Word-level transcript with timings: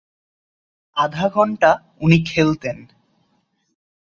আধা 0.97 1.25
ঘণ্টা 1.29 1.69
উনি 2.01 2.17
খেলতেন। 2.25 2.77